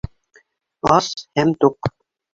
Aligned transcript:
Ас 0.95 1.11
һәм 1.41 1.55
туҡ 1.65 1.95